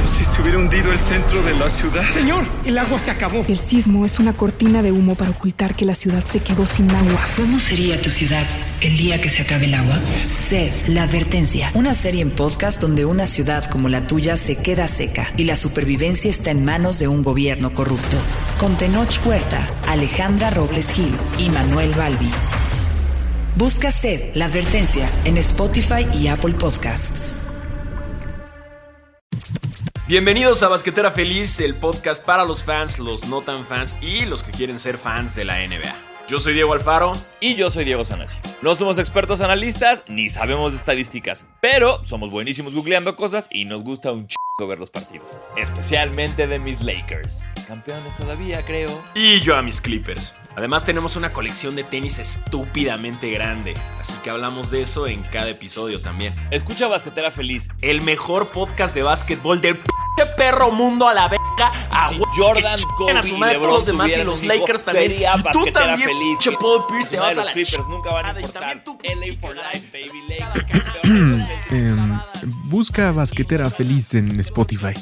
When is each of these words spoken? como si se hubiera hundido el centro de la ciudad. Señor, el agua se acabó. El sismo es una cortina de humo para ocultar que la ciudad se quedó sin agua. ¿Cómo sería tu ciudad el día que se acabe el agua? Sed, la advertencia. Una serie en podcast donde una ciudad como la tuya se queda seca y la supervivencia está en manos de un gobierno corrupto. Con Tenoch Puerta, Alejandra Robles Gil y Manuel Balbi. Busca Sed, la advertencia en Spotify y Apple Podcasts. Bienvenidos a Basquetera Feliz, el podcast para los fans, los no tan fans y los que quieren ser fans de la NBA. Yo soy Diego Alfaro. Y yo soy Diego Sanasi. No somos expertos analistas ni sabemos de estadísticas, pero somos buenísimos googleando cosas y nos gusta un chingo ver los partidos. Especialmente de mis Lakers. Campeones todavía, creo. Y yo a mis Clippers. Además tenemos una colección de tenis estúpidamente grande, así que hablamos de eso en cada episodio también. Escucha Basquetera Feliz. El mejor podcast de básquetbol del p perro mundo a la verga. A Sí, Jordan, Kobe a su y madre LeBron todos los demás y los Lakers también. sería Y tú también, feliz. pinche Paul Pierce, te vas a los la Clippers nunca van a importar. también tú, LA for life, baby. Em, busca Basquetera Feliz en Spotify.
como 0.00 0.08
si 0.08 0.24
se 0.24 0.40
hubiera 0.40 0.56
hundido 0.56 0.92
el 0.92 0.98
centro 0.98 1.42
de 1.42 1.52
la 1.54 1.68
ciudad. 1.68 2.02
Señor, 2.14 2.46
el 2.64 2.78
agua 2.78 2.98
se 2.98 3.10
acabó. 3.10 3.44
El 3.46 3.58
sismo 3.58 4.06
es 4.06 4.18
una 4.18 4.32
cortina 4.32 4.80
de 4.80 4.92
humo 4.92 5.14
para 5.14 5.30
ocultar 5.30 5.74
que 5.74 5.84
la 5.84 5.94
ciudad 5.94 6.24
se 6.24 6.40
quedó 6.40 6.64
sin 6.64 6.90
agua. 6.90 7.20
¿Cómo 7.36 7.58
sería 7.58 8.00
tu 8.00 8.08
ciudad 8.10 8.46
el 8.80 8.96
día 8.96 9.20
que 9.20 9.28
se 9.28 9.42
acabe 9.42 9.66
el 9.66 9.74
agua? 9.74 9.98
Sed, 10.24 10.72
la 10.88 11.02
advertencia. 11.02 11.70
Una 11.74 11.92
serie 11.92 12.22
en 12.22 12.30
podcast 12.30 12.80
donde 12.80 13.04
una 13.04 13.26
ciudad 13.26 13.64
como 13.66 13.90
la 13.90 14.06
tuya 14.06 14.38
se 14.38 14.56
queda 14.56 14.88
seca 14.88 15.28
y 15.36 15.44
la 15.44 15.56
supervivencia 15.56 16.30
está 16.30 16.50
en 16.50 16.64
manos 16.64 16.98
de 16.98 17.08
un 17.08 17.22
gobierno 17.22 17.74
corrupto. 17.74 18.16
Con 18.58 18.78
Tenoch 18.78 19.18
Puerta, 19.18 19.68
Alejandra 19.86 20.48
Robles 20.48 20.92
Gil 20.92 21.14
y 21.38 21.50
Manuel 21.50 21.92
Balbi. 21.92 22.30
Busca 23.56 23.90
Sed, 23.90 24.34
la 24.34 24.46
advertencia 24.46 25.10
en 25.26 25.36
Spotify 25.36 26.06
y 26.14 26.28
Apple 26.28 26.54
Podcasts. 26.54 27.36
Bienvenidos 30.10 30.64
a 30.64 30.68
Basquetera 30.68 31.12
Feliz, 31.12 31.60
el 31.60 31.76
podcast 31.76 32.26
para 32.26 32.44
los 32.44 32.64
fans, 32.64 32.98
los 32.98 33.28
no 33.28 33.42
tan 33.42 33.64
fans 33.64 33.94
y 34.00 34.26
los 34.26 34.42
que 34.42 34.50
quieren 34.50 34.80
ser 34.80 34.98
fans 34.98 35.36
de 35.36 35.44
la 35.44 35.64
NBA. 35.64 35.94
Yo 36.28 36.40
soy 36.40 36.52
Diego 36.52 36.72
Alfaro. 36.72 37.12
Y 37.38 37.54
yo 37.54 37.70
soy 37.70 37.84
Diego 37.84 38.04
Sanasi. 38.04 38.34
No 38.60 38.74
somos 38.74 38.98
expertos 38.98 39.40
analistas 39.40 40.02
ni 40.08 40.28
sabemos 40.28 40.72
de 40.72 40.78
estadísticas, 40.78 41.46
pero 41.60 42.04
somos 42.04 42.28
buenísimos 42.28 42.74
googleando 42.74 43.14
cosas 43.14 43.48
y 43.52 43.66
nos 43.66 43.84
gusta 43.84 44.10
un 44.10 44.26
chingo 44.26 44.68
ver 44.68 44.80
los 44.80 44.90
partidos. 44.90 45.36
Especialmente 45.56 46.48
de 46.48 46.58
mis 46.58 46.80
Lakers. 46.80 47.44
Campeones 47.68 48.16
todavía, 48.16 48.64
creo. 48.64 49.04
Y 49.14 49.38
yo 49.38 49.54
a 49.54 49.62
mis 49.62 49.80
Clippers. 49.80 50.34
Además 50.56 50.84
tenemos 50.84 51.14
una 51.14 51.32
colección 51.32 51.76
de 51.76 51.84
tenis 51.84 52.18
estúpidamente 52.18 53.30
grande, 53.30 53.74
así 54.00 54.14
que 54.24 54.30
hablamos 54.30 54.72
de 54.72 54.80
eso 54.80 55.06
en 55.06 55.22
cada 55.22 55.50
episodio 55.50 56.00
también. 56.00 56.34
Escucha 56.50 56.88
Basquetera 56.88 57.30
Feliz. 57.30 57.68
El 57.80 58.02
mejor 58.02 58.48
podcast 58.48 58.92
de 58.96 59.04
básquetbol 59.04 59.60
del 59.60 59.78
p 60.26 60.32
perro 60.36 60.70
mundo 60.70 61.08
a 61.08 61.14
la 61.14 61.28
verga. 61.28 61.40
A 61.90 62.08
Sí, 62.08 62.20
Jordan, 62.36 62.78
Kobe 62.96 63.12
a 63.12 63.22
su 63.22 63.28
y 63.28 63.32
madre 63.38 63.54
LeBron 63.54 63.68
todos 63.70 63.78
los 63.80 63.86
demás 63.86 64.10
y 64.16 64.24
los 64.24 64.42
Lakers 64.42 64.82
también. 64.82 65.10
sería 65.12 65.34
Y 65.36 65.42
tú 65.52 65.64
también, 65.72 66.08
feliz. 66.08 66.38
pinche 66.40 66.52
Paul 66.58 66.86
Pierce, 66.88 67.08
te 67.10 67.18
vas 67.18 67.32
a 67.32 67.36
los 67.36 67.44
la 67.46 67.52
Clippers 67.52 67.88
nunca 67.88 68.10
van 68.10 68.26
a 68.26 68.40
importar. 68.40 68.60
también 68.62 68.84
tú, 68.84 68.98
LA 69.02 69.38
for 69.40 69.54
life, 69.56 69.86
baby. 69.92 70.20
Em, 71.70 72.20
busca 72.64 73.12
Basquetera 73.12 73.68
Feliz 73.70 74.14
en 74.14 74.38
Spotify. 74.40 74.94